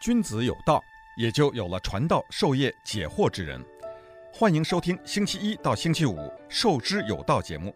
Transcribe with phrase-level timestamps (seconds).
[0.00, 0.80] 君子有道，
[1.16, 3.60] 也就有了传道授业解惑之人。
[4.32, 6.14] 欢迎收听星期一到星期五
[6.48, 7.74] 《授之有道》节目，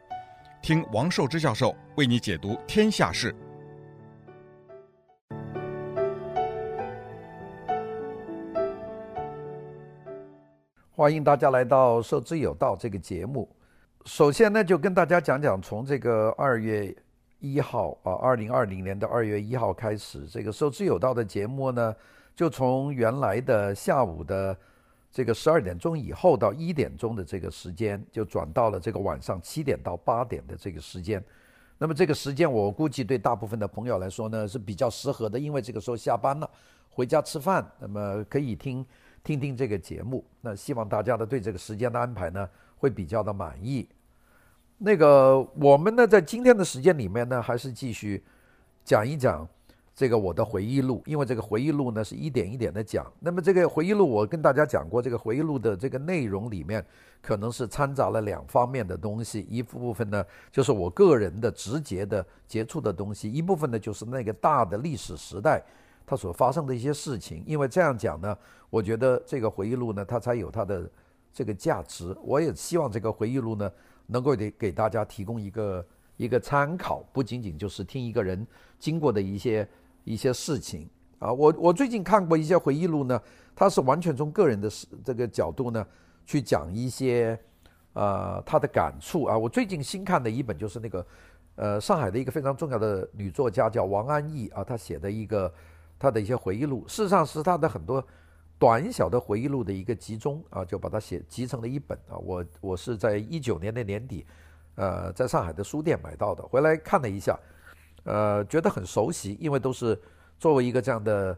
[0.63, 3.35] 听王寿之教授为你解读天下事。
[10.93, 13.51] 欢迎大家来到《授之有道》这个节目。
[14.05, 16.95] 首先呢，就跟大家讲讲从这个二月
[17.43, 21.95] 一号啊，二零二零年的二月一号开始，这个《授之有道》的节目呢。
[22.35, 24.57] 就从原来的下午的
[25.13, 31.23] 这个十二点钟以后到一点钟的这个时间，就转到了这个晚上七点到八点的这个时间。
[31.77, 36.51] 那么这个时间我估计对大部分的朋友来说呢是比较适合的，因为这个时候下班了，
[36.89, 38.85] 回家吃饭，那么可以听
[39.23, 40.25] 听听这个节目。
[40.41, 43.87] 那希望大家呢对这个时间的安排呢会比较的满意。
[44.85, 48.23] 那个我们呢在今天的时间里面呢还是继续
[48.85, 49.49] 讲一讲。
[49.95, 53.07] 这个我的回忆录，因为这个回忆录呢是一点一点的讲。
[53.21, 56.83] 那么这个回忆录，我跟大家讲过，这个回忆录的这个内容里面
[57.21, 65.63] 可能是掺杂了两方面的东西，一部分呢就是我个人的直接的接触的东西，一部分呢就是那个大的历史时代
[66.07, 67.45] 它所发生的一些事情。
[67.47, 68.37] 因为这样讲呢，
[68.71, 70.91] 我觉得这个回忆录呢它才有它的
[71.35, 72.17] 这个价值。
[72.23, 73.71] 我也希望这个回忆录呢
[74.13, 75.87] 能够给给大家提供一个
[76.19, 78.47] 一个参考，不仅仅就是听一个人
[78.79, 79.67] 经过的一些。
[80.05, 83.23] 一些事情啊，我我最近看过一些回忆录呢，
[83.55, 84.69] 他是完全从个人的
[85.05, 85.87] 这个角度呢
[86.27, 87.39] 去讲一些
[87.93, 89.39] 呃他的感触啊。
[89.39, 91.07] 我最近新看的一本就是那个
[91.55, 95.55] 呃上海的一个非常重要的女作家叫王安忆啊，她写的一个
[96.01, 98.05] 她的一些回忆录，事实上是她的很多
[98.63, 102.15] 短小的回忆录的一个集中啊，就把它写集成了一本啊。
[102.17, 104.25] 我我是在一九年的年底
[104.77, 107.37] 呃在上海的书店买到的，回来看了一下。
[108.05, 110.01] 呃，觉得很熟悉，因为都是
[110.39, 111.37] 作为一个这样的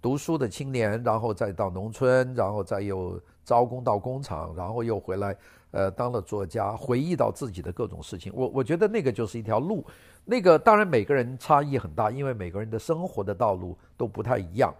[0.00, 5.36] 读书的青年，然后再到农村，然后再又招工到工厂，然后又回来，
[5.72, 8.32] 呃，当了作家，回忆到自己的各种事情。
[8.32, 9.84] 我我觉得那个就是一条路，
[10.24, 14.72] 那个当然每个人差异很大，因为每个人的生活的道路都不太一样。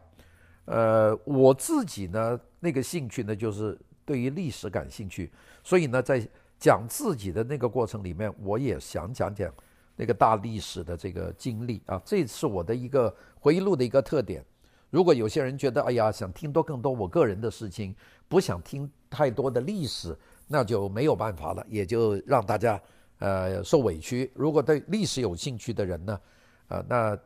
[0.71, 5.29] 呃，我自己呢，那个兴趣呢，就是对于历史感兴趣，
[5.65, 6.25] 所以呢，在
[6.61, 9.53] 讲自己的那个过程里面，我也想讲讲。
[9.97, 14.43] 那个大历史的这个经历啊，这是我的一个回忆录的一个特点。
[14.89, 17.95] 如果有些人觉得，哎呀，想听多更多我个人的事情，
[18.27, 20.17] 不想听太多的历史，
[20.47, 22.81] 那就没有办法了，也就让大家
[23.19, 24.31] 呃受委屈。
[24.35, 26.21] 如果对历史有兴趣的人呢，
[26.69, 27.19] 呃，那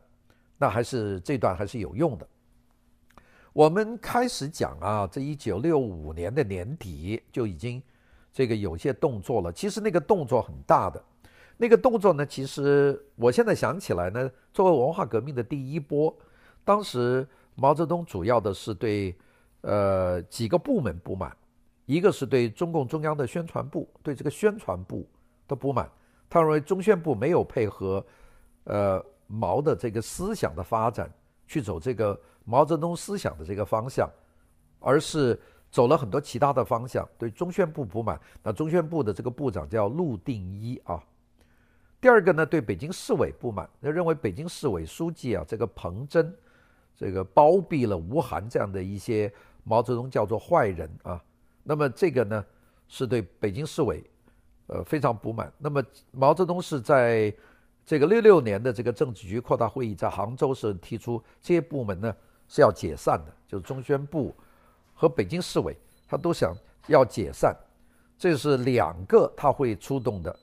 [0.59, 2.27] 那还是这段还是有用的。
[3.55, 7.81] 我们开始讲啊，这一九六五年的年底就已经
[8.33, 11.03] 这个有些动作了，其实那个动作很大的。
[11.57, 16.13] 那个动作呢，其实我现在想起来呢，作为文化革命的第一波，
[16.65, 19.17] 当时毛泽东主要的是对
[19.61, 21.35] 呃几个部门不满，
[21.87, 25.09] 一个是对中共中央的宣传部，对这个宣传部
[25.47, 25.89] 的不满，
[26.29, 28.05] 他认为中宣部没有配合
[28.65, 31.09] 呃毛的这个思想的发展，
[31.47, 34.11] 去走这个毛泽东思想的这个方向，
[34.81, 35.39] 而是
[35.71, 38.21] 走了很多其他的方向，对中宣部不满。
[38.43, 41.03] 那中宣部的这个部长叫陆定一啊。
[42.01, 46.37] 第二个呢，对北京市委不满，他认为北京市委书记啊，这个彭真，
[46.95, 51.23] 这个包庇了吴晗这样的一些毛泽东叫做坏人啊。
[51.63, 52.45] 那么这个呢，
[52.89, 54.05] 是对北京市委，
[54.67, 55.51] 呃非常不满。
[55.57, 57.35] 那么毛泽东是在
[57.87, 62.15] 这个六六年的这个政治局扩大会议在杭州时提出，这些部门呢
[62.49, 64.35] 是要解散的，就是中宣部
[64.95, 65.77] 和北京市委，
[66.09, 66.55] 他都想
[66.87, 67.55] 要解散，
[68.19, 70.35] 这是两个他会出动的。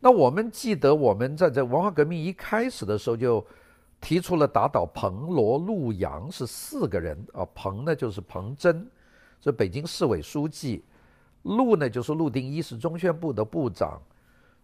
[0.00, 3.44] 那我们记得，我们在这文化革命一开始的时候就
[4.00, 8.86] 提出了打倒彭罗陆杨是四个人啊，彭呢就是彭真，
[9.40, 10.82] 是北京市委书记；
[11.42, 13.98] 陆呢就是陆定一，是中宣部的部长；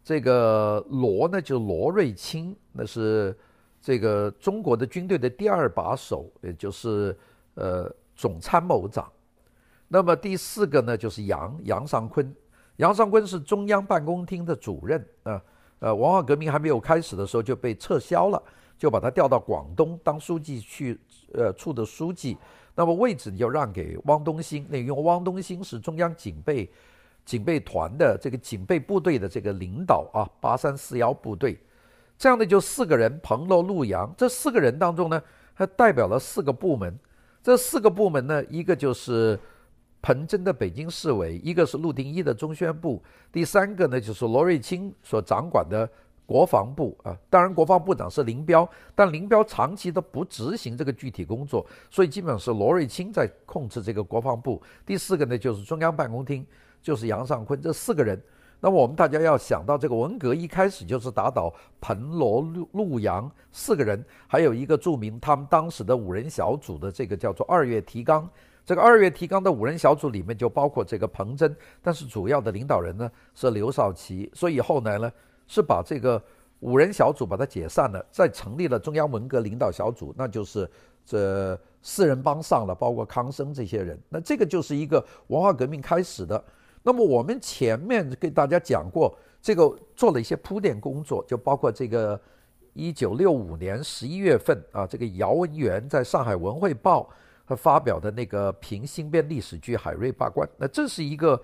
[0.04, 3.36] 这个罗呢就罗瑞卿，那是
[3.80, 7.16] 这个中国的军队的第二把手，也就是
[7.54, 9.10] 呃总参谋长。
[9.88, 12.34] 那么第四个呢就是杨杨尚昆。
[12.76, 15.40] 杨尚昆是中央办公厅的主任啊，
[15.78, 18.42] 呃，文化革命还没有开始的时候就被撤销了，
[18.78, 20.98] 就把他调到广东当书记去，
[21.34, 22.36] 呃，处的书记，
[22.74, 26.68] 那么位置就让给汪东兴，那因为汪东兴是中央警备
[27.24, 31.58] 警备团的这个警备部队的这个领导啊，八三四幺部队，
[32.16, 35.22] 这样的就四个人，彭罗陆杨，这四个人当中呢，
[35.54, 36.98] 还代表了四个部门，
[37.42, 39.38] 这四个部门呢，一个就是。
[40.04, 45.88] 彭真的北京市委，一个是陆定一的中宣部，第三个呢就是罗瑞卿所掌管的
[46.26, 54.60] 国防部啊，当然国防部长是林彪，但林彪长期都不执行这个具体工作，所以基本上是罗瑞卿在控制这个国防部。
[54.84, 56.44] 第四个呢，就是中央办公厅，
[56.82, 58.20] 就是杨尚昆这四个人。
[58.64, 68.28] 那么我们大家要想到，这个文革一开始就是打倒彭罗陆陆杨四个人，还有一个著名他们当时的五人小组的这个叫做二月提纲。
[68.64, 75.10] 这个二月提纲的五人小组里面就包括这个彭真，但是主要的领导人呢是刘少奇，所以后来呢
[75.48, 76.22] 是把这个
[76.60, 80.70] 五人小组把它解散了，再成立了中央文革领导小组，那就是
[81.04, 86.44] 这四人帮上了，包括康生这些人，那这个就是一个文化革命开始的。
[86.82, 92.20] 那么我们前面给大家讲过，这个做了一些铺垫工作，就包括这个
[92.72, 97.08] 一九六五年十一月份啊，这个姚文元在上海文汇报。
[97.44, 101.42] 他发表的那个评新编历史剧《海瑞罢官》，那这是一个，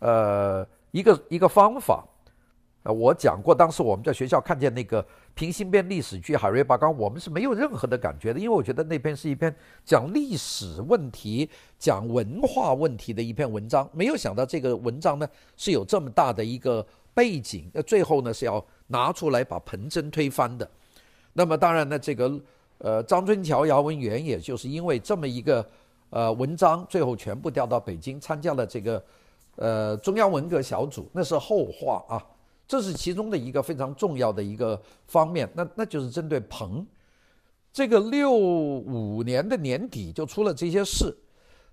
[0.00, 2.04] 呃，一个一个方法。
[2.86, 5.04] 呃，我讲过，当时我们在学校看见那个
[5.34, 9.52] 评新编历史剧《海瑞罢官》，我们是没有任何的感觉的，因为我觉得那篇是一篇
[9.84, 11.50] 讲历史问题、
[11.80, 13.88] 讲文化问题的一篇文章。
[13.92, 20.70] 没有想到这个文章呢是有这么大的一个背景，那最后呢是要拿出来把彭真推翻的。
[21.32, 22.40] 那么当然呢，这个。
[22.78, 25.66] 呃，张春桥、姚文元，也就是因为这么一个
[26.10, 29.02] 呃文章，最后全部调到北京参加了这个
[29.54, 32.22] 呃中央文革小组，那是后话啊。
[32.66, 35.50] 这是其中的一个非常重要的一个方面。
[35.54, 36.86] 那那就是针对彭，
[37.72, 41.16] 这个六五年的年底就出了这些事。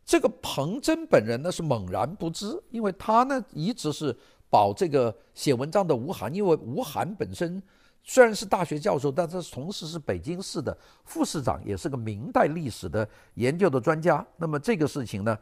[0.05, 4.15] 这个彭真本人呢是猛然不知，因为他呢一直是
[4.49, 7.61] 保这个写文章的吴晗，因为吴晗本身。
[8.05, 14.27] 虽然是大学教授，但是同时是北京市的副市长，也是个明代历史的研究的专家。
[14.35, 15.39] 那么这个事情呢，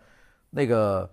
[0.52, 1.10] 那个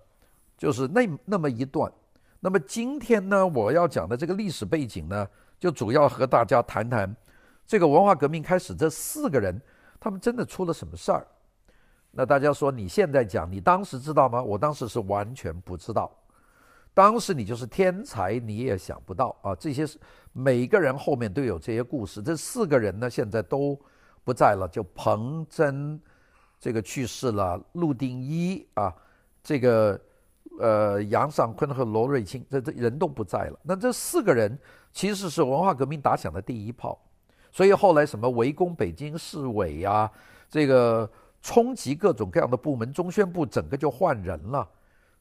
[0.55, 1.91] 就是那那么一段。
[2.39, 5.27] 那么今天呢，我要讲的这个历史背景呢，
[5.59, 7.13] 就主要和大家谈谈
[7.67, 9.61] 这个文化革命开始这四个人，
[9.99, 11.27] 他们真的出了什么事儿？
[12.11, 14.41] 那大家说，你现在讲，你当时知道吗？
[14.41, 16.11] 我当时是完全不知道。
[16.93, 19.53] 当时你就是天才，你也想不到啊！
[19.55, 19.99] 这些是
[20.33, 22.21] 每个人后面都有这些故事。
[22.21, 23.79] 这四个人呢，现在都
[24.23, 26.01] 不在了，就彭真
[26.59, 28.93] 这个去世了，陆定一啊，
[29.43, 30.01] 这个
[30.59, 33.59] 呃杨尚昆和罗瑞卿，这这人都不在了。
[33.63, 34.57] 那这四个人
[34.91, 36.99] 其实是文化革命打响的第一炮，
[37.51, 40.09] 所以后来什么围攻北京市委呀，
[40.49, 41.09] 这个
[41.41, 44.67] 冲击各种各样的部门，中宣部整个就换人了。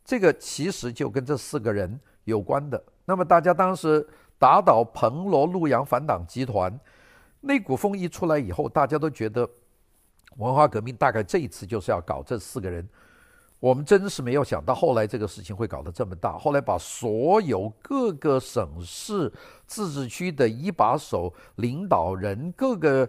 [0.04, 2.82] 这个其实就跟这四个人有关的。
[3.04, 4.06] 那么大家当时
[4.38, 6.78] 打倒彭罗陆杨反党集团，
[7.40, 9.48] 那股风一出来以后，大家都觉得
[10.36, 12.88] 文化革命大概这一次就是要搞这四个人。
[13.60, 16.38] 我们真是没有想到，后来这个事情会搞得这么大。
[16.38, 19.32] 后来把所有各个省市
[19.66, 23.08] 自治区的一把手领导人，各个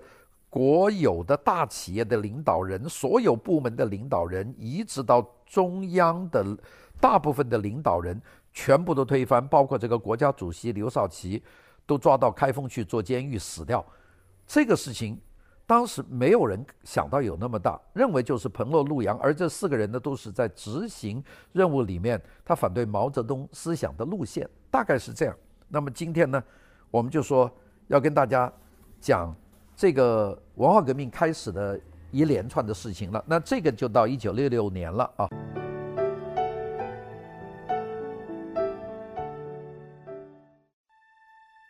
[0.50, 6.58] 国有的大企业的领导人，所有部门的领导人，一直到中央的。
[7.02, 8.22] 大部分的领导人
[8.52, 11.42] 全部都推翻，包括这个国家主席刘少奇，
[11.86, 13.86] 都抓到开封去做监狱死掉。
[14.46, 15.18] 这个事情
[15.70, 25.38] 当时没有人想到有那么大，认为就是彭洛陆杨，而这四个人呢都是在执行任务里面，他反对毛泽东思想的路线，大概是这样。
[25.68, 26.44] 那么今天呢，
[26.90, 27.48] 我们就说
[27.86, 28.52] 要跟大家
[29.00, 29.32] 讲
[29.76, 31.80] 这个文化革命开始的
[32.10, 33.24] 一连串的事情了。
[33.28, 35.30] 那这个就到一九六六年了啊。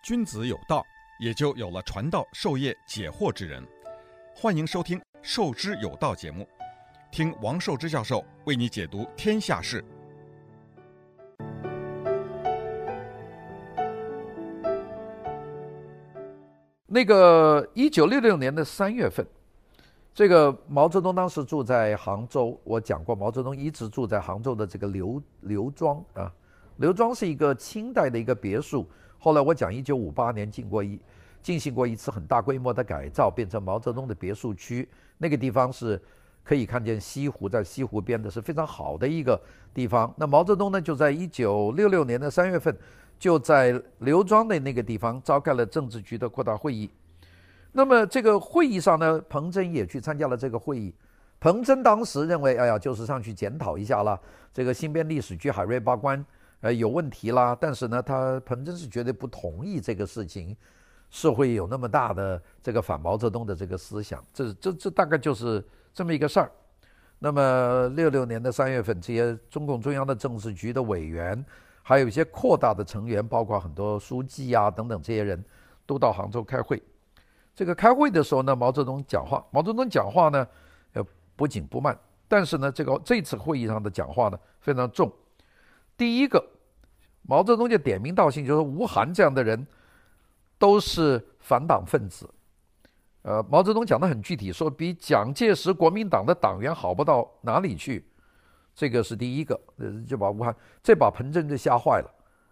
[0.06, 0.86] 君子有道，
[1.20, 3.62] 也就有了传道授业解惑之人。
[4.42, 6.48] 欢迎收听《受之有道》节目，
[7.12, 9.84] 听王寿之教授为你解读天下事。
[16.88, 19.28] 那个一九六六年的三月份，
[20.14, 22.58] 这个毛泽东当时住在杭州。
[22.64, 26.32] 我讲过，毛泽东一直住在杭州的这个刘刘庄啊。
[26.78, 28.88] 刘庄是一个清代的一个别墅。
[29.18, 30.98] 后来我讲，一九五八年进过一
[31.42, 34.88] 进行过一次很大规模的改造，变成毛泽东的别墅区。
[35.18, 36.02] 那个地方是
[36.44, 39.40] 可以看见西湖，在西湖边的是非常好的一个
[39.74, 40.14] 地方。
[40.18, 42.76] 那毛泽东呢，就在一九六六年的三月份，
[43.18, 46.90] 就在刘庄的那个地方召开了政治局的扩大会议。
[47.72, 50.94] 那么这个会议上呢，彭真也去参加了这个会议。
[51.40, 54.20] 彭真当时认为，哎呀，就是上去检讨一下了，
[54.54, 56.20] 这个新编历史剧《海瑞罢官》。
[56.62, 60.54] 呃，有问题啦，但是呢，他彭真是绝对不同意这个事情，
[61.10, 65.64] 是会有那么大的这个反毛泽东的这个思想，这这这大概就是
[65.94, 66.52] 这么一个事儿。
[67.18, 71.44] 那么六六年的三月份，这些中共中央的政治局的委员，
[71.84, 75.44] 还有一些扩大的成员，包括很多书记啊等等这些人，
[75.86, 76.82] 都到杭州开会。
[77.54, 80.48] 这个开会的时候呢，毛泽东讲话，毛泽东讲话呢，
[80.94, 81.98] 呃，不紧不慢，
[82.28, 85.12] 但是呢，这个这次会议上的讲话呢非常重。
[85.98, 86.42] 第一个，
[87.24, 89.68] 毛泽东就点名道姓，就是吴晗这样的人
[90.60, 92.30] 都是反党分子。
[93.24, 98.06] 呃，毛泽东讲得很具体，说比蒋介石国民党的党员好不到哪里去。
[98.76, 99.60] 这个是第一个，
[100.08, 102.10] 就把吴晗这把彭真就吓坏了，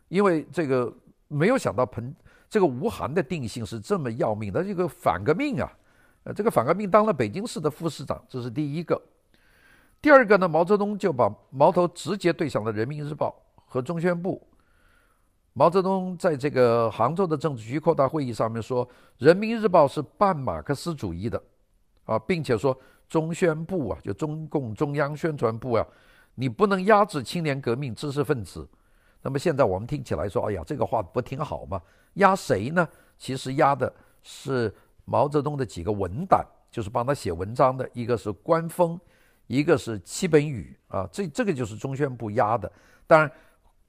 [0.09, 0.93] 因为这个
[1.29, 2.13] 没有想到彭
[2.49, 5.71] 这个吴晗的定性是这么要命的，这个反革命啊，
[6.23, 9.01] 呃，这个反革命当了北京市的副市长，这是第一个。
[10.01, 13.33] 第二个呢，毛泽东就把矛头直接对向了《人民日报》
[13.65, 14.45] 和中宣部。
[15.57, 18.87] 毛泽东在这个杭州的政治局扩大会议上面说，
[19.17, 21.43] 《人民日报》是半马克思主义的，
[22.05, 25.83] 啊，并且说中宣部啊，就中共中央宣传部啊。
[26.35, 28.69] 你不能压制青年革命知识分子，
[29.23, 31.81] 那么现在我们听起来说，哎呀，这个话不挺好吗？
[32.13, 32.87] 压谁呢？
[33.17, 34.71] 其实压的是
[35.05, 38.99] 毛泽东的几个文胆，就是帮他写文章的，一个是关锋，
[39.47, 42.71] 一个是戚本禹啊，这这个就是中宣部压的。
[43.07, 43.31] 当然，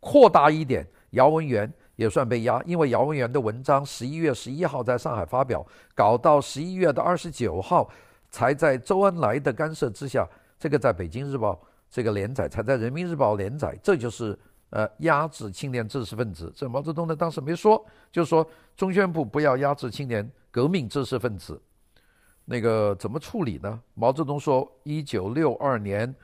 [0.01, 7.89] 扩大一点，姚文元也算被压，因为姚文元的文章十一月十一号在上海发表，搞到十一月的二十九号
[8.31, 11.61] 才在周恩来的干涉之下，这个在北京日报。
[11.91, 14.39] 这个连载才在《人民日报》连载，这就是
[14.69, 16.53] 呃压制青年知识分子。
[16.55, 18.47] 这毛泽东呢当时没说，就说
[18.77, 21.59] 中宣部不要压制青年革命知识分子。
[22.45, 23.81] 那个怎么处理呢？
[23.95, 26.15] 毛泽东说，一九六二年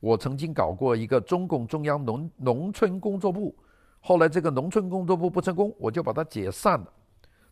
[0.00, 3.54] 我曾经搞过一个中共中央农农村工作部，
[4.06, 6.92] 后来这个农村工作部不成功，我就把它解散了。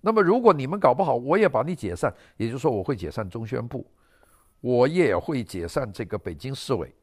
[0.02, 3.86] 那么如果你们搞不好，我也把你解散，也就是说我会解散中宣部，
[4.60, 6.94] 我也会解散这个北京市委。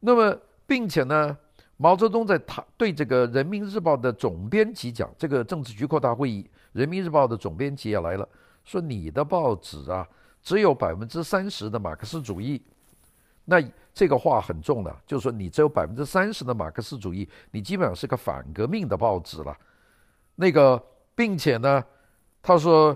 [0.00, 1.36] 那么，并且呢，
[1.76, 8.26] 毛泽东在他对这个《人民日报》的总编辑讲，这个政治局扩大会议，《人民日报》的总编辑也来了，
[8.64, 10.08] 说你的报纸啊，
[10.40, 12.62] 只有百分之三十的马克思主义，
[13.44, 13.60] 那
[13.96, 19.56] 这个话很重的，就是说你只有百分之三十的马克思主义，你基本上是个反革命的报纸了。
[20.34, 20.80] 那个，
[21.14, 21.82] 并且呢，
[22.42, 22.94] 他说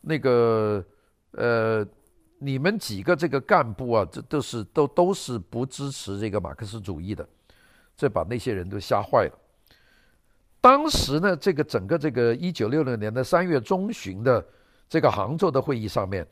[0.00, 0.84] 那个，
[1.30, 1.86] 呃。
[2.42, 7.28] 你们几个这个干部啊，这都是都都是不支持这个马克思主义的，
[7.94, 9.38] 这把那些人都吓坏了。
[10.58, 14.42] 当时呢，这个整个这个一九六六年的三月中旬的
[14.88, 16.26] 这个杭州的会议上面，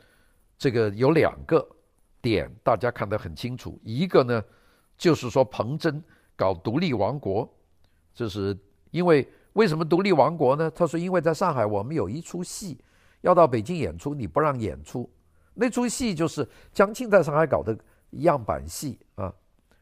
[0.57, 1.69] 这个有两个
[2.21, 4.43] 点大家看得很清楚，一个呢
[4.97, 6.03] 就是说彭真
[6.37, 7.49] 搞独立王国，
[8.15, 8.57] 就是
[8.91, 10.71] 因为为什么独立王国呢？
[10.71, 12.79] 他说因为在上海我们有一出戏
[13.21, 15.09] 要到北京演出，你不让演出。
[15.55, 17.77] 那出戏就是江青在上海搞的
[18.11, 19.33] 样板戏啊，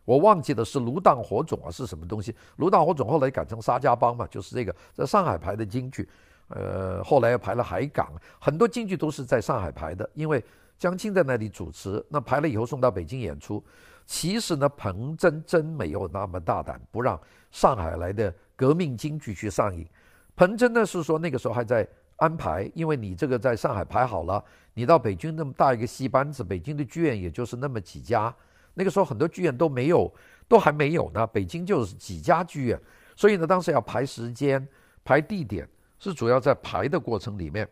[0.06, 2.34] 我忘记的是芦荡火种啊是什么东西？
[2.56, 6.08] 芦荡火种后来改成沙家浜嘛，就是这个在上海排的京剧，
[6.48, 10.42] 呃，后来又排了海港，很多京剧都是在上海排的，因为
[10.78, 13.64] 江青在那里主持，那排了以后送到北京演出。
[14.04, 19.86] 其实呢，彭真真没有那么大胆，不让上海来的革命京剧去上映。
[20.34, 21.86] 彭真呢是说那个时候还在。
[22.18, 24.42] 安排，因为你这个在上海排好了，
[24.72, 28.34] 你到北京那么大一个戏班子，北京的剧院也就是那么几家，
[28.72, 30.10] 那个时候很多剧院都没有，
[30.48, 31.26] 都还没有呢。
[31.26, 32.80] 北京就是几家剧院，
[33.14, 34.66] 所以呢，当时要排时间、
[35.04, 35.68] 排地点，
[35.98, 37.68] 是主要在排的过程里面。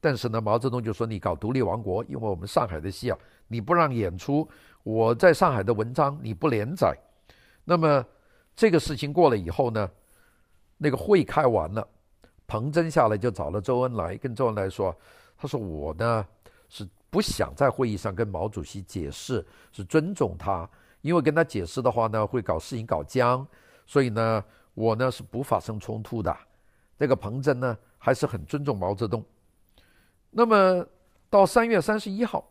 [0.00, 4.48] 但是呢，毛泽东就说：“你搞独立王国，因为我们上海的戏啊，你不让演出，
[4.82, 6.96] 我在上海的文章你不连载。”
[7.64, 8.02] 那么
[8.56, 9.90] 这个事情过了以后呢，
[10.78, 11.86] 那个会开完了。
[12.46, 14.96] 彭真下来就找了周恩来，跟周恩来说
[15.36, 16.26] ：“他说我呢
[16.68, 20.68] 是不想在会议上跟毛主席解释，是尊重他，
[21.02, 23.46] 因为跟他解释的话呢会搞事情搞僵，
[23.86, 24.42] 所以呢
[24.72, 26.34] 我呢是不发生冲突的。
[26.98, 29.22] 这个彭真呢还是很尊重毛泽东。
[30.30, 30.86] 那么
[31.28, 32.44] 到三月三十一号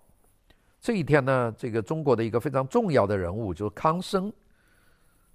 [0.80, 4.32] 这一天呢，这个中国的一个非常重要的人物就是康生，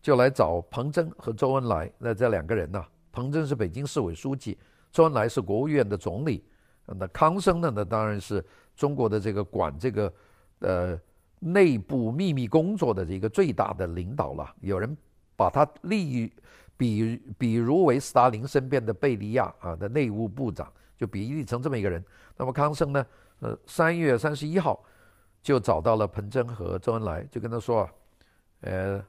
[0.01, 2.85] 就来找彭真和周恩来，那这两个人呢。”
[3.15, 4.59] 彭真是北京市委书记，
[4.91, 6.45] 周恩来是国务院的总理，
[6.85, 7.73] 那康生呢？
[7.73, 10.13] 那当然是中国的这个管这个
[10.59, 11.01] 呃
[11.39, 14.53] 内部秘密工作的这个最大的领导了。
[14.63, 14.97] 有人
[15.37, 16.33] 把他立于
[16.77, 22.05] 比比如为斯大林身边的贝利亚啊的内务部长，就比喻成这么一个人。
[22.37, 23.07] 那么康生呢？
[23.41, 24.83] 呃，三月三十一号
[25.43, 27.91] 就找到了彭真和周恩来，就跟他说啊，
[28.61, 29.05] 呃，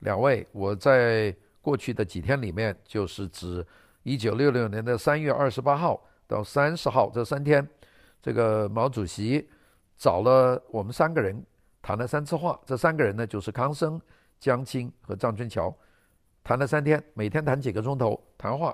[0.00, 1.34] 两位我在。
[1.66, 3.66] 过去的几天里面，就是指
[4.04, 7.68] 一九六六年的三月二十八号到三十号这三天，
[8.22, 9.50] 这个毛主席
[9.96, 11.44] 找了我们三个人
[11.82, 12.56] 谈了三次话。
[12.64, 14.00] 这三个人呢，就是康生、
[14.38, 15.76] 江青和张春桥，
[16.44, 18.72] 谈了三天，每天谈几个钟头谈话。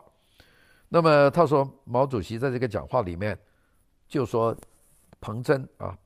[0.94, 3.38] 那么他说，毛主席在这个讲话里面
[4.06, 4.54] 就说，
[5.22, 5.98] 彭真啊，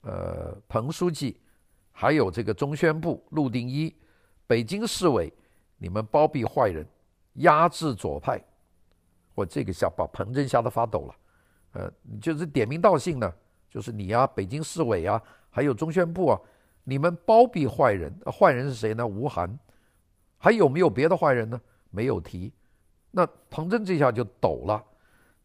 [0.00, 1.38] 呃，彭书记，
[1.92, 3.94] 还有这个中宣部、陆定一、
[4.46, 5.30] 北京市委，
[5.76, 6.88] 你们包庇坏人，
[7.34, 8.42] 压制左派。
[9.34, 11.14] 我这个吓把彭真吓得发抖了，
[11.72, 13.30] 呃，就是点名道姓呢，
[13.68, 16.40] 就是你啊，北京市委啊，还有中宣部啊，
[16.84, 19.06] 你们包庇坏人，坏人是谁呢？
[19.06, 19.58] 吴晗，
[20.38, 21.60] 还有没有别的坏人呢？
[21.90, 22.50] 没有提。
[23.16, 24.82] 那彭真这下就抖了。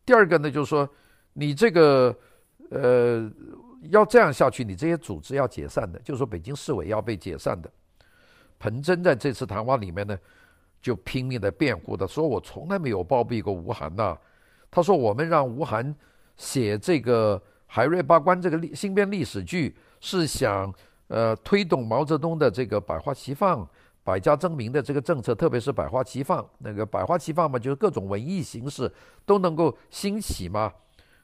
[0.03, 0.89] 第二个呢，就是说
[1.33, 2.15] 你这个
[2.71, 3.31] 呃
[3.91, 7.69] 要这样下去，你这些组织要解散的，就是说北京市委要被解散的。
[8.57, 10.17] 彭真在这次谈话里面呢，
[10.81, 14.17] 就拼命的辩护的说：“我从来没有包庇过吴晗呐。”
[14.71, 15.95] 他说：“我们让吴晗
[16.37, 20.73] 写这个《海瑞八关》这个新编历史剧，是想
[21.07, 23.65] 呃推动毛泽东的这个百花齐放。”
[24.03, 28.91] 百家争鸣的这个政策，特别是百花齐放，那个百花齐放嘛，就是各种文艺形式
[29.25, 30.73] 都能够兴起嘛。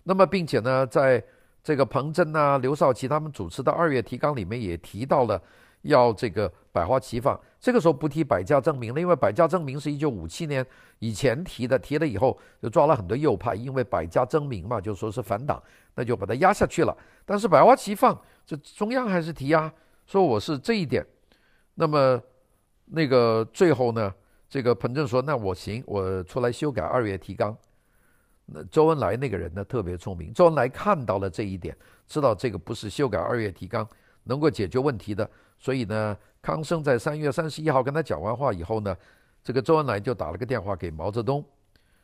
[0.04, 1.24] 那么，并且呢，在
[1.64, 5.42] 这个彭真啊、刘少奇他们主持的二月提纲里面也提到了
[5.82, 7.40] 要这个百花齐放。
[7.60, 10.64] 这个时候不提百家争鸣了，因为百家争鸣是一九五七年
[11.00, 15.60] 以前提的，提了以后就抓了很多右派，因为百家争鸣嘛，就说是反党，
[15.96, 16.96] 那就把它压下去了。
[17.26, 18.16] 但是百花齐放，
[18.46, 19.74] 这中央还是提啊，
[20.06, 21.04] 说我是这一点。
[21.74, 22.22] 那么。
[22.86, 24.14] 那个最后呢，
[24.48, 27.56] 这个彭真说：“那我行，我出来修改二月提纲。”
[28.48, 30.32] 那周恩来那个人呢，特别聪明。
[30.32, 31.76] 周恩来看到了这一点，
[32.06, 33.88] 知道这个不是修改二月提纲
[34.26, 35.28] 能够解决问题的，
[35.58, 38.96] 所以呢，康生在三月三十一号跟他讲完话以后呢，
[39.44, 41.44] 这个周恩来就打了个电话给毛泽东，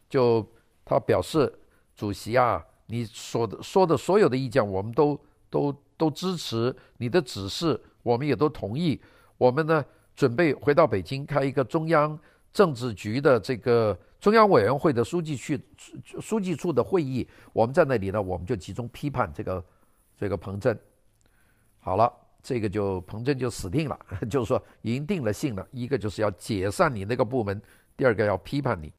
[0.09, 0.43] 就
[0.83, 1.53] 他表示
[1.95, 5.19] ：“主席啊，你说的说的所有的意见，我们都
[5.51, 8.99] 都都支持你的指示，我们也都同意。
[9.37, 12.17] 我们呢。”准备回到北京开一个中央
[12.53, 15.59] 政治局的这个中央委员会的书记去
[16.19, 19.65] 书记处的会议，我们在那里呢，我们就集中批判这个
[20.17, 20.77] 这个彭真。
[21.79, 22.11] 好了，
[22.43, 23.99] 这个就彭真就死定了，
[24.29, 25.67] 就是说已经定了性了。
[25.71, 27.59] 一个就是要解散你那个部门，
[27.97, 28.91] 第二个要批判你。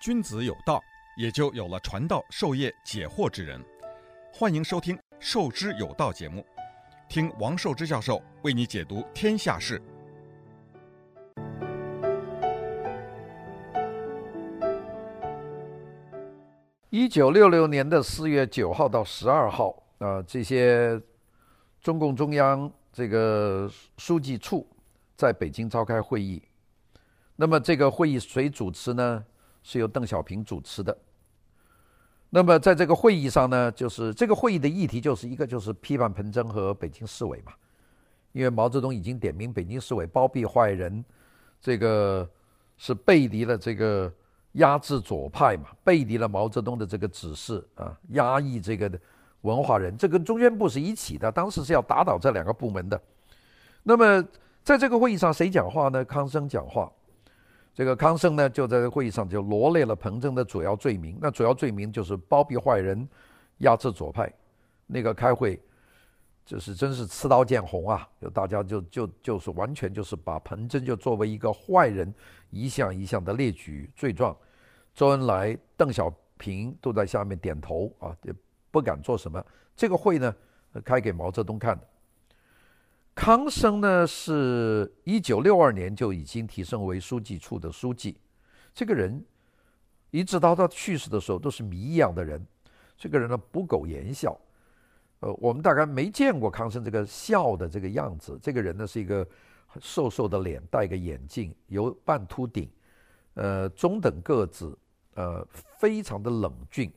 [0.00, 0.80] 君子有道，
[1.18, 3.62] 也就有了传道授业解惑之人。
[4.32, 6.44] 欢迎收听《授之有道》节目，
[7.08, 9.82] 听王寿之教授为你解读天下事。
[16.88, 20.98] 一九六六年的四月九号到十二号，啊、这些
[21.82, 24.66] 中共中央这个书记处
[25.16, 26.42] 在北京召开会议。
[27.36, 29.24] 那么这个会议谁主持呢？
[29.62, 30.96] 是由邓小平主持的。
[32.32, 37.52] 那么在这个会议上呢，就是这个会议的议题就是一个就是批判彭真和北京市委嘛，
[38.30, 41.04] 因为毛泽东已经点名北京市委包庇坏人，
[41.60, 42.28] 这个
[42.76, 44.12] 是背离了这个
[44.52, 48.88] 压制左派嘛，背离了毛泽东的这个指示啊，压抑这个
[49.40, 53.00] 文化人，这跟中宣部是一起的，当时是要打倒这两个部门的。
[53.82, 54.24] 那么
[54.62, 56.04] 在这个会议上谁讲话呢？
[56.04, 56.88] 康生讲话。
[57.72, 61.16] 这个康生呢，就在这会议上就罗列了彭真的主要罪名。
[61.20, 63.08] 那主要罪名就是包庇坏人，
[63.58, 64.30] 压制左派。
[64.86, 65.58] 那个开会，
[66.44, 68.08] 就是真是刺刀见红啊！
[68.20, 72.12] 就大家就就就是完全就是把彭真就作为一个坏人，
[72.50, 74.36] 一项一项的列举罪状。
[74.92, 78.34] 周恩来、邓小平都在下面点头啊，也
[78.72, 79.42] 不敢做什么。
[79.76, 80.34] 这个会呢，
[80.84, 81.86] 开给毛泽东看的。
[83.20, 88.16] 康生呢，是一九六二年就已经提升为书记处的书记，
[88.72, 89.22] 这个人
[90.10, 92.42] 一直到他去世的时候都是谜一样的人。
[92.96, 94.34] 这个人呢，不苟言笑，
[95.18, 98.38] 呃，我们大概没见过康生这个笑的这个样子。
[98.40, 99.28] 这个人呢，是一个
[99.80, 102.70] 瘦瘦的脸，戴个眼镜，有半秃顶，
[103.34, 104.74] 呃，中等个子，
[105.12, 105.46] 呃，
[105.78, 106.90] 非常的冷峻。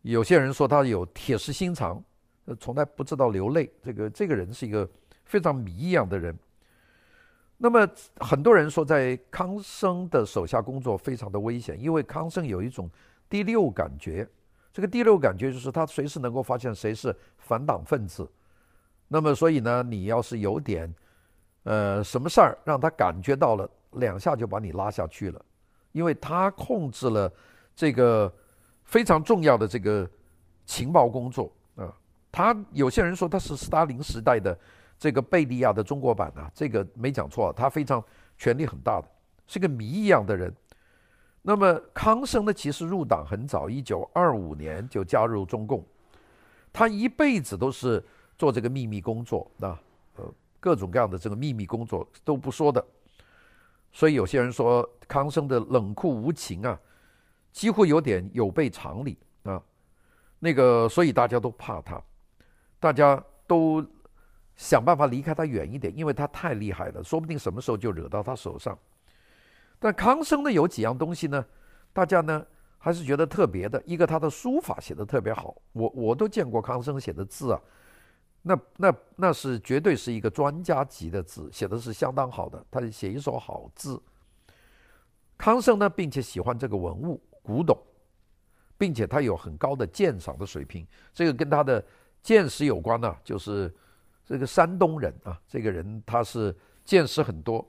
[0.00, 2.02] 有些人说他有铁石心肠，
[2.46, 3.70] 呃，从来不知道流泪。
[3.82, 4.88] 这个这个人是一个。
[5.32, 6.38] 非常谜一样的人，
[7.56, 12.90] 那么很多人说，在康生的手下工作非常的危险，因为康生有一种
[13.30, 14.28] 第六感觉。
[14.74, 18.30] 这个第六感觉就是他随时能够发现谁是反党分子。
[19.08, 20.94] 那么，所以呢，你要是有点
[21.62, 25.42] 呃什么事儿让他感觉到了，两下就把你拉下去了，
[25.92, 27.32] 因为他控制了
[27.74, 28.30] 这个
[28.84, 30.06] 非常重要的这个
[30.66, 31.90] 情报工作啊。
[32.30, 34.54] 他有些人说他是斯大林时代的。
[35.02, 38.00] 这个贝利亚的中国版啊，这个没讲错，他非常
[38.38, 39.08] 权力很大的，
[39.48, 40.54] 是个谜一样的人。
[41.42, 45.84] 那么康生呢，其实入党很早，一九二五年就加入中共，
[46.72, 48.00] 他一辈子都是
[48.38, 49.76] 做这个秘密工作啊，
[50.18, 52.84] 呃，各种各样的这个秘密工作都不说的。
[53.90, 56.78] 所以有些人说康生的冷酷无情啊，
[57.50, 59.60] 几乎有点有悖常理啊。
[60.38, 62.00] 那个，所以大家都怕他，
[62.78, 63.84] 大家都
[64.62, 68.78] 想办法离开他远一点，因为他太厉害了，说不定什么时候就惹到他手上。
[69.80, 71.44] 但康生呢，有几样东西呢，
[71.92, 72.46] 大家呢
[72.78, 73.82] 还是觉得特别的。
[73.84, 77.60] 一个，他的书法写得特别好，我我都见过康生写的字啊，
[78.42, 84.00] 那那那是绝对是一个专家级的字，写的是相当好的，他写一手好字。
[85.36, 87.76] 康生呢，并且喜欢这个文物古董，
[88.78, 91.84] 并且他有很高的鉴赏的水平，这个跟他的
[92.22, 93.74] 见识有关呢、就是
[94.32, 97.62] 这个山东人啊，这个人他是见识很多。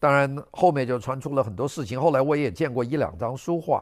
[0.00, 3.80] 当然后面就传出了很多事情，后来我也见过一两张书画，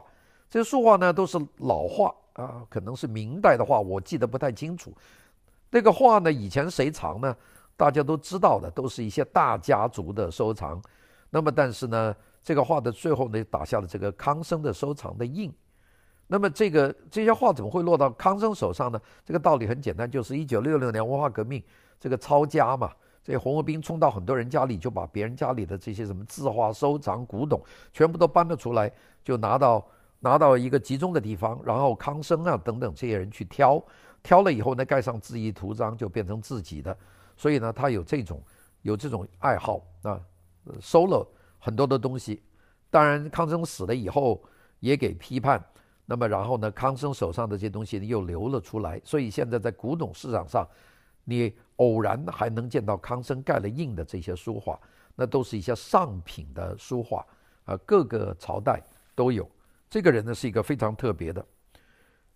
[0.51, 4.93] 这些书画呢都是老画啊，可能是明代的画，我记得不太清楚。
[5.71, 7.35] 那个画呢，以前谁藏呢？
[7.75, 10.79] 大家都知道的，都是一些大家族的收藏。
[11.31, 15.51] 那么，但是呢，这个画的最后呢，打下了这个康生的收藏的印。
[16.31, 19.01] 那么，这个这些画怎么会落到康生手上呢？
[19.25, 21.61] 这个道理很简单，就是一九六六年文化革命
[21.99, 22.91] 这个抄家嘛，
[23.23, 27.59] 这红卫兵冲到很多人家里，就把别人家里的这些什么字画收藏、古董
[27.91, 28.91] 全部都搬了出来，
[29.23, 29.83] 就拿到
[30.19, 33.83] 拿到一个集中的地方，然后康生啊等等这些人去挑。
[34.21, 36.95] 挑了以后呢，盖上字义图章，就变成自己的。
[37.35, 38.39] 所以呢，他有这种
[38.83, 40.21] 有这种爱好啊，
[40.79, 42.43] 收了很多的东西。
[42.91, 44.43] 当然，康生死了以后
[44.79, 45.59] 也给批判。
[46.09, 48.99] 那么然后呢，康生手上的这些东西又流了出来。
[49.05, 50.67] 所以现在在古董市场上，
[51.23, 54.79] 你偶然还能见到康生盖了印的这些书画，
[55.15, 57.23] 那都是一些上品的书画
[57.65, 58.81] 啊，各个朝代
[59.13, 59.47] 都有。
[59.87, 61.45] 这个人呢，是一个非常特别的。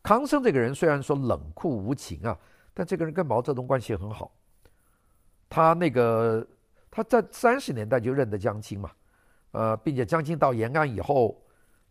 [0.03, 2.37] 康生这个人虽然说冷酷无情啊，
[2.75, 4.31] 但这个人跟毛泽东关系很好。
[5.49, 6.45] 他那个
[6.91, 8.91] 他在三十年代就认得江青嘛，
[9.49, 11.41] 呃，并且江青到延安以后，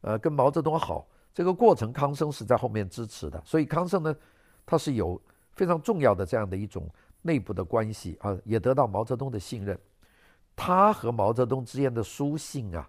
[0.03, 3.43] 呃，跟毛泽东好，这个过程康生是在后面支持的。
[3.45, 4.17] 所以康生呢，
[4.65, 5.21] 他是有
[5.53, 6.89] 非常重要的这样的一种
[7.23, 9.79] 内部的关系啊，也得到毛泽东的信任。
[10.55, 12.89] 他和毛泽东之间的书信啊，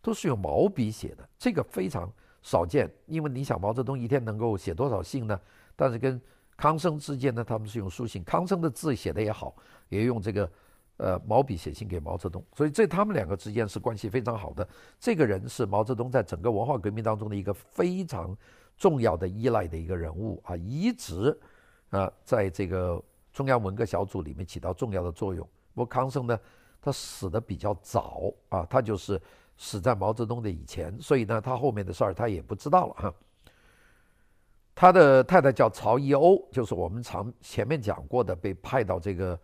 [0.00, 2.10] 都是用毛笔写的，这个非常。
[2.46, 5.40] 少见，因为你想毛泽东一天能够写多少信呢？
[5.74, 6.20] 但是跟
[6.58, 8.22] 康生之间呢，他们是用书信。
[8.22, 9.56] 康生的字写得也好，
[9.88, 10.46] 也用这个
[10.96, 14.66] 呃毛笔写信给毛泽东，所以这他们两个之间是关系非常好的。
[14.98, 18.36] 这个人是毛泽东在整个文化革命当中的一个非常
[18.76, 21.38] 重要的依赖的一个人物啊，一直
[21.90, 23.02] 啊在这个
[23.32, 25.48] 中央文革小组里面起到重要的作用。
[25.74, 26.38] 不过康生呢，
[26.80, 29.20] 他死的比较早啊，他就是。
[29.56, 33.14] 死在毛泽东的以前，所以呢，他后面的事儿他也不知道了哈。
[34.74, 39.38] 他的太太叫曹一欧，就是我们常前面讲过的，被派到这个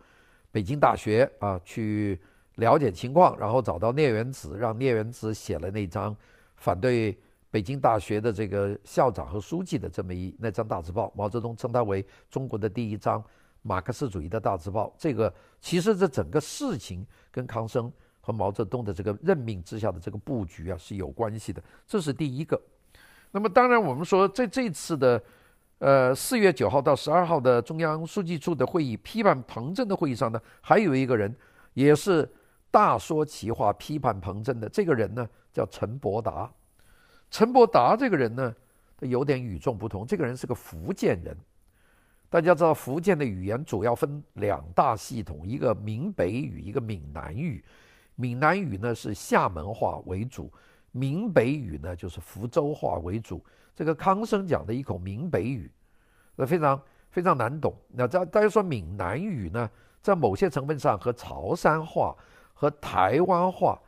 [0.51, 2.19] 北京大学啊去
[2.55, 6.15] 了解情况，然后找到聂元子，让聂元子写了那张
[6.57, 7.17] 反对
[7.49, 11.11] 北京大学的这个校长和书记的这么一那张大字报。
[11.15, 13.23] 毛泽东称它为中国的第一张
[13.61, 14.93] 马克思主义的大字报。
[14.97, 17.91] 这个其实这整个事情跟康生。
[18.23, 22.61] 和毛泽东的这个任命之下的这个布局啊是有关系的，这是第一个。
[23.31, 25.19] 那么当然，我们说在这次的
[25.81, 31.35] 呃四月九号到十二号的中央书记处的会议批判彭真的会议上呢，还有一个人
[31.73, 32.31] 也是
[32.69, 36.47] 大说其话批判彭真的，这个人呢叫陈伯达。
[37.31, 38.53] 陈伯达这个人呢，
[38.95, 40.05] 他有点与众不同。
[40.05, 41.35] 这个人是个福建人，
[42.29, 47.65] 大家知道福建的语言主要分两大系统，一个闽北语，一个闽南语。
[48.15, 50.53] 闽南语呢是厦门话为主，
[50.91, 53.43] 闽北语呢就是福州话为主。
[53.75, 55.71] 这个康生讲的一口闽北语，
[56.35, 57.75] 那非常非常难懂。
[57.89, 59.69] 那大大家说闽南语呢，
[60.01, 62.15] 在某些成分上和潮汕话
[62.53, 63.79] 和台湾话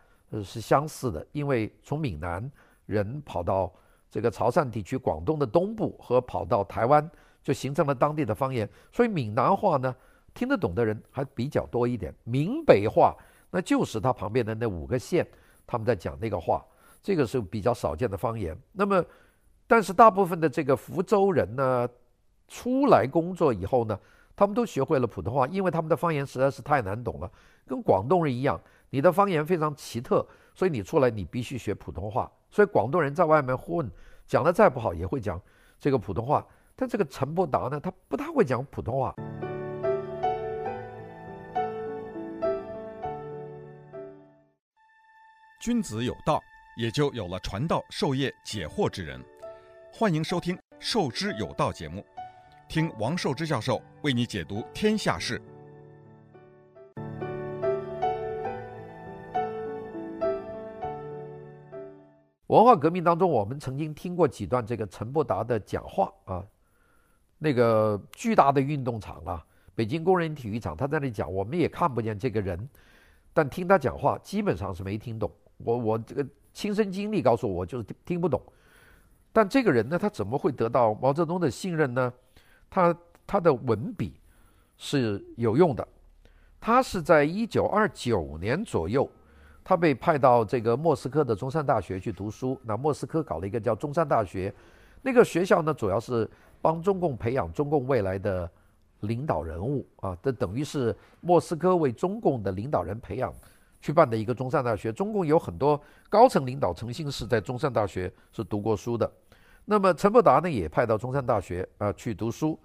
[0.43, 2.49] 是相似的，因为从闽南
[2.85, 3.71] 人跑到
[4.09, 7.07] 这个潮汕地区、广东的东部和跑到台湾，
[7.43, 8.67] 就形成了当地的方言。
[8.91, 9.95] 所以闽南话呢
[10.33, 13.15] 听得懂的人还比较多一点，闽北话。
[13.55, 15.23] 那就是他旁边的那五个县，
[15.67, 16.65] 他们在讲那个话，
[17.03, 18.57] 这个是比较少见的方言。
[18.71, 19.05] 那么，
[19.67, 21.87] 但是大部分的这个福州人呢，
[22.47, 23.97] 出来工作以后呢，
[24.35, 27.31] 他们都学会了普通话，因为他们的方言实在是太难懂了，
[27.65, 32.31] 跟广东人一样，你的方言非常奇特，所以你出来你必须学普通话。
[32.51, 33.89] 所以广东人在外面混，
[34.27, 35.41] 讲的再不好也会讲
[35.79, 36.45] 这个普通话。
[36.75, 39.15] 但这个陈伯达呢，他不太会讲普通话。
[45.59, 46.41] 君子有道，
[46.75, 49.23] 也就有了传道授业解惑之人。
[49.95, 52.03] 欢迎收听寿之有道节目，
[52.67, 55.39] 听王寿之教授为你解读天下事。
[62.47, 66.43] 文化革命当中，我们曾经听过几段这个陈伯达的讲话啊，
[67.37, 72.67] 那个巨大的运动场啊，北京工人体育场，他在那讲，我们也看不见这个人，
[73.31, 78.41] 但听他讲话基本上是没听懂，我我这个亲身经历告诉我，就是听不懂。
[79.33, 82.13] 但这个人呢，他怎么会得到毛泽东的信任呢？
[82.69, 82.95] 他
[83.27, 84.13] 他的文笔
[84.77, 85.85] 是有用的。
[86.61, 89.09] 他是在一九二九年左右，
[89.65, 92.57] 他被派到这个莫斯科的中山大学去读书。
[92.63, 94.53] 那莫斯科搞了一个叫中山大学，
[95.01, 96.29] 那个学校呢，主要是
[96.61, 98.49] 帮中共培养中共未来的
[99.01, 100.17] 领导人物啊。
[100.23, 103.33] 这等于是莫斯科为中共的领导人培养
[103.81, 104.93] 去办的一个中山大学。
[104.93, 109.11] 中共有很多高层领导曾经是在中山大学是读过书的。
[109.65, 112.59] 那么陈伯达呢，也派到中山大学啊去读书。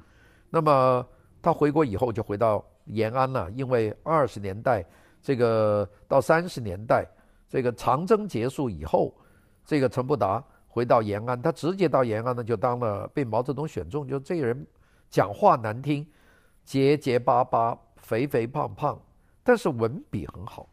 [0.51, 1.07] 那么
[1.41, 2.65] 他回国以后就回到。
[2.91, 4.83] 延安了，因为二十年代
[5.21, 7.07] 这个到三十年代，
[7.47, 9.15] 这个长征结束以后，
[9.63, 14.09] 这个陈伯达回到延安，他直接到延安呢，就当了被毛泽东选中。
[14.09, 14.67] 就这个人
[15.11, 16.07] 讲话难听，
[16.65, 18.99] 结结巴巴，肥肥胖胖，
[19.43, 20.67] 但是文笔很好，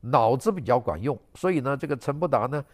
[0.00, 1.18] 脑子比较管用。
[1.34, 2.64] 所以呢，这个陈伯达呢，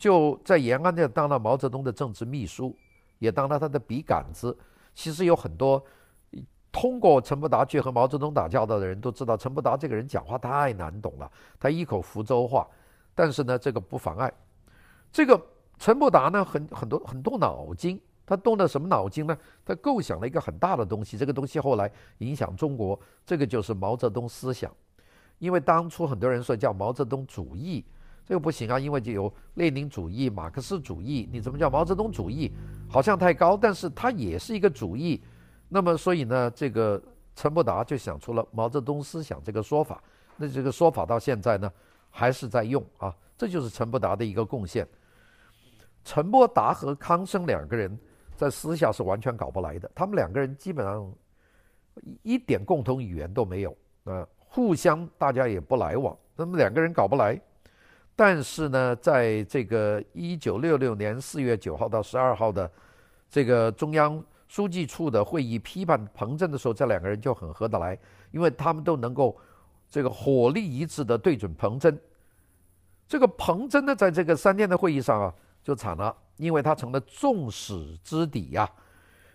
[0.00, 2.74] 就在延安就当了毛泽东的政治秘书，
[3.20, 4.58] 也当了他的笔杆子。
[4.94, 5.80] 其实有很多。
[6.72, 12.64] 通过陈伯达去和毛泽东打交道的人都知道，陈伯达这个人讲话太难懂了，他一口福州话。
[13.12, 14.32] 但是呢，这个不妨碍。
[15.10, 15.38] 这个
[15.78, 19.36] 陈伯达呢，很很多很动脑筋，他动的什么脑筋呢？
[19.64, 24.72] 他构想了一个很大的东西，这个东西后来影响中国，这个就是毛泽东思想。
[25.40, 27.84] 因为当初很多人说叫毛泽东主义，
[28.30, 32.54] 这个不行啊，因为就有列宁主义、马克思主义，你怎么叫毛泽东主义？
[32.88, 35.20] 好像太高，但是他也是一个主义。
[35.68, 37.02] 那么，所以呢，这个
[37.34, 40.00] 陈伯达就想出了毛泽东思想这个说法。
[40.36, 41.68] 那这个说法到现在呢，
[42.08, 43.12] 还是在用啊。
[43.36, 44.86] 这就是陈伯达的一个贡献。
[46.04, 47.98] 陈伯达和康生两个人
[48.36, 51.12] 在私下是完全搞不来的，他们两个人基本上
[52.22, 57.36] 一点共同语言都没有啊，互相大家也不来往，那么两个人搞不来。
[58.14, 62.70] 但是呢，在这个一九六六年四月九号到十二号的
[63.28, 64.22] 这个中央。
[64.48, 67.96] 书记处的会议批判彭真的时候，这两个人就很合得来，
[68.32, 69.38] 因为他们都能够
[69.88, 71.96] 这个火力一致的对准彭真。
[73.06, 78.68] 这个彭真呢，在这个三天的会议上啊，就惨了，因为他成了众矢之的呀。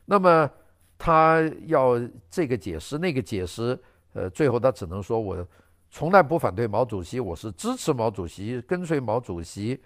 [0.04, 0.52] 那么
[0.98, 1.98] 他要
[2.30, 3.80] 这个解释那个解释，
[4.12, 5.48] 呃，最后他只能说，我
[5.98, 9.82] 从来不反对毛主席，我是支持毛主席，跟随毛主席。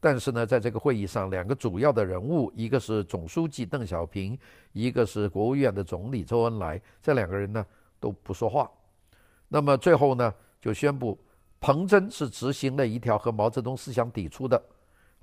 [0.00, 4.38] 但是呢，在这个会议上，两个主要的人物，一个是总书记邓小平，
[4.72, 7.66] 一个是国务院的总理周恩来，这两个人呢
[8.00, 8.70] 都不说话。
[9.46, 11.18] 那么最后呢，就宣布
[11.60, 14.58] 彭真是执行了一条和毛泽东思想抵触的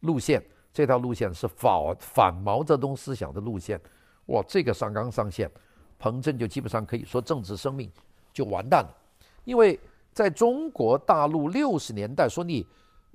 [0.02, 0.39] 路线，
[0.71, 3.82] 这条路线是反反毛泽东思想的路线。
[4.28, 5.49] 哇，这个上纲上线，
[5.97, 7.91] 彭真就基本上可以说政治生命
[8.32, 8.95] 就完蛋了，
[9.43, 9.80] 因为
[10.13, 12.65] 在中国大陆六十年代说你。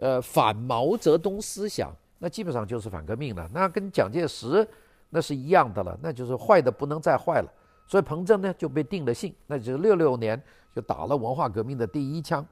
[0.01, 3.51] 呃，反毛泽东思想，那基本上就是反革命了。
[3.53, 4.65] 那跟蒋介石
[5.11, 7.53] 那是一样的了，那就是坏的不能再坏了。
[7.85, 10.41] 所以彭真呢就被定了性，那就是六六年
[10.73, 12.47] 就打了文化革命的第一枪。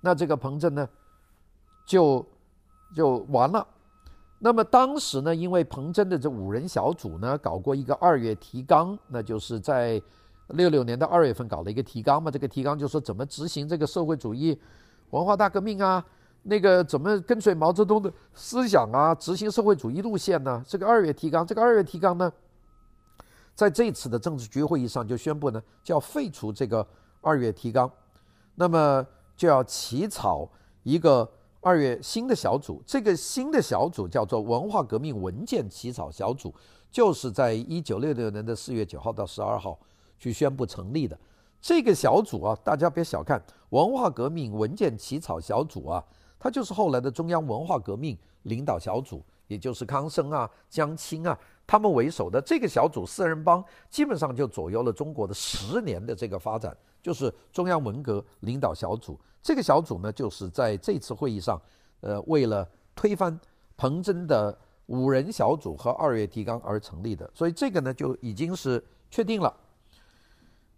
[0.00, 0.88] 那这个彭真呢
[1.84, 2.24] 就
[2.94, 3.66] 就完了。
[4.38, 10.00] 那么当时呢，因为彭真的这五人小组呢搞过一个二月提纲，那就是在
[10.48, 12.30] 六六年的二月份搞了一个提纲嘛。
[12.30, 14.58] 这个提纲就说怎么执行这个社会主义
[15.10, 16.04] 文化大革命啊。
[16.48, 20.62] 那个怎么跟随毛泽东的思想啊，执行社会主义路线呢？
[20.64, 22.32] 这个二月提纲，这个二月提纲呢，
[23.52, 26.86] 在这次的政治局会议上就宣布呢，就要废除这个
[27.20, 27.90] 二月提纲，
[28.54, 29.04] 那么
[29.36, 30.48] 就要起草
[30.84, 31.28] 一个
[31.60, 32.80] 二月新的小组。
[32.86, 36.54] 这个新的小组叫做文化革命文件起草小组，
[36.92, 39.76] 就是在一九六六年的四月九号到十二号
[40.18, 41.18] 去宣布成立的。
[41.60, 46.04] 这个小组啊，大家别小看文化革命文件起草小组啊。
[46.38, 56.76] 他就是后来的中央文化革命领导小组，也就是康生啊、江青啊他们为首的这个小组四人帮，基本上就左右了中国的十年的这个发展。
[57.02, 61.60] 就是中央文革领导小组，这个小组呢，就是在这次会议上，
[62.00, 63.36] 呃，为了推翻
[63.76, 67.28] 彭真的五人小组和二月提纲而成立的。
[67.32, 69.52] 所以这个呢，就已经是确定了。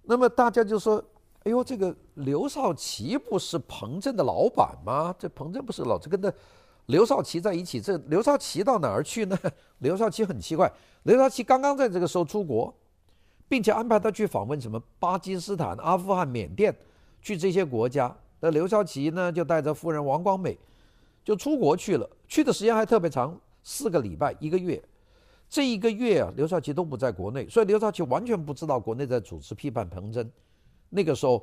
[0.08, 1.04] 那么大家就说。
[1.44, 5.14] 哎呦，这个刘少奇不是彭真的老板吗？
[5.16, 6.34] 这彭真不是老是跟着
[6.86, 9.38] 刘少奇在一起，这刘少奇到哪儿去呢？
[9.78, 10.70] 刘少奇很奇怪，
[11.04, 12.74] 刘少奇刚刚在这个时候出国，
[13.48, 16.76] 并且安排他去访问什么巴基斯坦、阿富汗、缅甸，
[17.22, 18.14] 去这些国家。
[18.40, 20.58] 那刘少奇呢，就带着夫人王光美
[21.24, 22.10] 就出国去了。
[22.26, 24.82] 去的时间还特别长，四个礼拜一个月。
[25.48, 30.30] 这一个月啊，刘少奇都不在国内，所以刘少奇完全不知道国内在组织批判彭真。
[30.90, 31.42] 那个时候，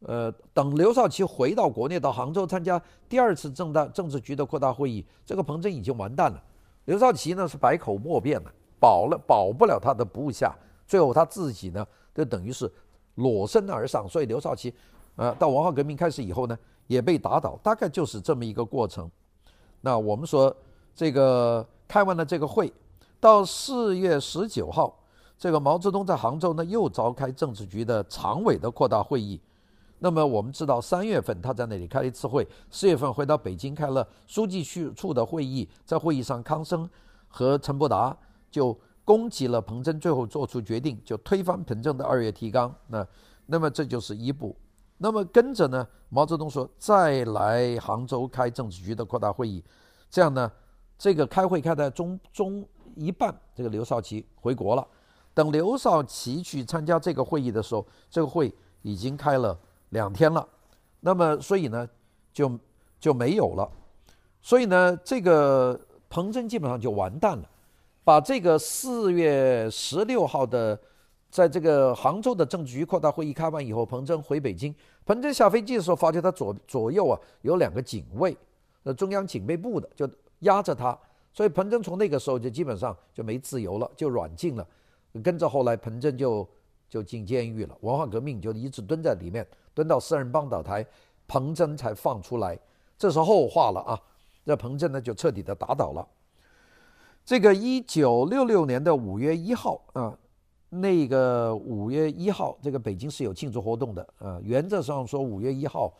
[0.00, 6.42] 呃，等刘少奇回到国内，到杭州参加第二次政大政治局的扩大会议，这个彭真已经完蛋了。
[6.84, 10.54] 刘少奇呢是百口莫辩了，保了保不了他的部下，
[10.86, 12.70] 最后他自己呢就等于是
[13.14, 14.06] 裸身而上。
[14.06, 14.74] 所以刘少奇，
[15.16, 19.10] 呃，到文化革命开始以后呢，也被打倒，大概就是这么一个过程。
[19.80, 20.54] 那我们说
[20.94, 22.70] 这个开完了这个会。
[23.20, 24.96] 到四月十九号，
[25.36, 29.40] 这个毛泽东在杭州呢又召开政治局的常委的扩大会议。
[29.98, 34.62] 那么我们知道，三月份他在那里开了一次会，四月份回到北京开了书记
[34.94, 35.68] 处的会议。
[35.84, 36.88] 在会议上，康生
[37.26, 38.16] 和陈伯达
[38.48, 42.72] 就攻击了彭真，最后做出决定，就推翻彭真的二月提纲。
[42.86, 43.04] 那
[43.46, 44.54] 那么这就是一步。
[44.96, 49.64] 那么跟着呢，毛泽东说再来杭州开政治局的扩大会议。
[50.08, 50.52] 这样呢，
[50.96, 52.64] 这个开会开在中中。
[52.98, 54.86] 一半，这个刘少奇回国了。
[55.32, 59.56] 等刘少奇去参加这个会议的时候，这个会已经开了
[59.90, 60.46] 两天了。
[61.00, 61.88] 那么，所以呢，
[62.32, 62.50] 就
[62.98, 63.70] 就没有了。
[64.42, 65.80] 所以呢，这个
[66.10, 67.48] 彭真基本上就完蛋了。
[68.02, 70.76] 把这个四月十六号的，
[71.30, 74.74] 在这个杭州的政治局扩大会议开完以后，彭真回北京。
[75.04, 78.36] 彭真下飞机的时候，发觉他左左右啊有两个警卫，
[78.82, 80.08] 呃，中央警备部的就
[80.40, 80.98] 压着他。
[81.38, 84.66] 所以彭真从那个时候就基本上就没自由了，就软禁了。
[85.22, 86.44] 跟着后来彭真就
[86.88, 90.84] 就进监狱了，文化革命就一直蹲在里面，蹲到四人帮倒台，
[91.28, 92.58] 彭真才放出来。
[92.98, 94.02] 这是后话了啊。
[94.44, 96.04] 这彭真呢就彻底的打倒了。
[97.24, 100.18] 这个一九六六年的五月一号啊，
[100.70, 104.40] 那个五月一号，这个北京是有庆祝活动的啊。
[104.42, 105.94] 原则上说，五月一号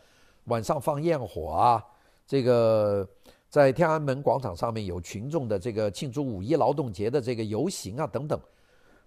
[0.47, 1.85] 晚上放焰火啊，
[2.27, 3.09] 这个。
[3.49, 8.39] 在天安门广场上面有群众的这个庆祝五一劳动节的这个游行啊等等，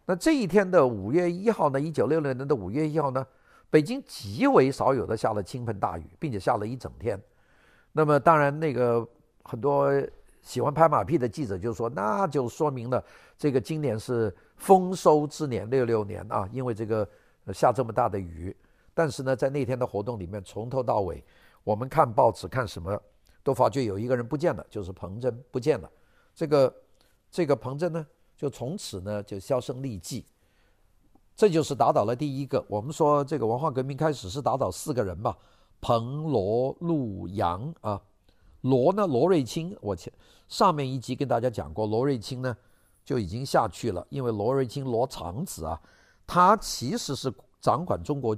[0.06, 3.26] 那这一天的五月一号呢，一九六六年的五月一号呢，
[3.70, 7.22] 北京极为少有的下了倾盆大雨，并且下了一整天。
[7.92, 9.08] 那么当然，那个
[9.44, 9.92] 很多
[10.42, 13.04] 喜欢拍马屁的记者就说，那就说明了
[13.38, 17.08] 这个今年是丰收之年，六六年啊，因为这个
[17.54, 18.56] 下这么大的雨。
[18.94, 21.24] 但是呢，在那天的活动里面，从头到尾，
[21.64, 23.00] 我们看报纸看什么？
[23.44, 25.90] 都发觉有一个人不见了，就是彭真不见了。
[26.34, 26.74] 这个
[27.30, 28.06] 这个彭真呢，
[28.38, 30.26] 就从此呢就销声匿迹。
[31.36, 32.64] 这就是打倒了第一个。
[32.68, 35.36] 我们说这个文化革命开始是打倒四个人嘛，
[35.80, 38.02] 彭罗陆杨啊。
[38.62, 40.14] 罗呢，罗瑞卿，我前
[40.48, 42.56] 上面一集跟大家讲过，罗瑞卿呢
[43.04, 45.82] 就已经下去了，因为罗瑞卿罗长子啊，
[46.28, 48.38] 他其实是掌管中国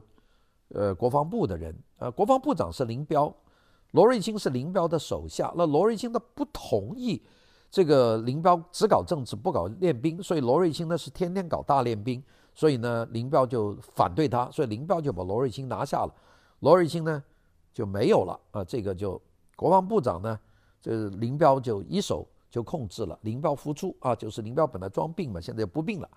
[0.69, 3.35] 呃国防部的人，呃国防部长是林彪。
[3.93, 7.21] 罗瑞卿是林彪的手下，那罗瑞卿呢不同意
[7.69, 12.21] 这个林彪只搞政治不搞练兵，所以罗瑞卿呢是天天搞大练兵，
[12.55, 16.13] 所以呢林彪就反对他，所以林彪就把罗瑞卿拿下了，
[16.61, 17.23] 罗瑞卿呢
[17.71, 19.21] 就没有了啊，这个就
[19.55, 20.39] 国防部长呢，
[20.81, 26.09] 这林彪就一手就控制了，林彪复出啊，就是林彪本来装病嘛，现在不病了，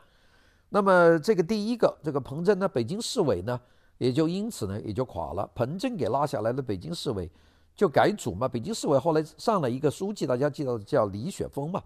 [0.70, 3.60] 那么这个第一个这个彭真呢，北京市委呢
[3.98, 7.30] 也就因此呢也就垮了，彭真给拉下来的北京市委。
[7.76, 11.82] 就改组嘛，北京市委后来上了一个书记，大家记得叫李雪峰嘛，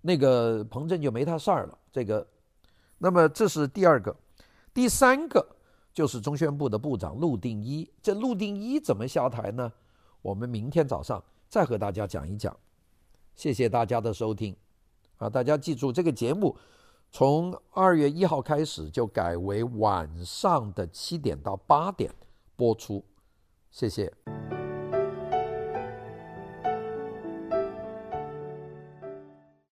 [0.00, 1.78] 那个彭真就没他事儿了。
[1.92, 2.26] 这个，
[2.96, 4.16] 那么这是第二个，
[4.72, 5.46] 第三个
[5.92, 7.86] 就是中宣部的部长陆定一。
[8.00, 9.70] 这陆定一怎么下台呢？
[10.22, 12.56] 我们明天早上再和大家讲一讲。
[13.34, 14.56] 谢谢大家的收听，
[15.18, 16.56] 啊，大家记住这个节目
[17.10, 22.10] 从二月一号开始就改为晚上的七点到八点
[22.56, 23.04] 播出。
[23.70, 24.10] 谢谢。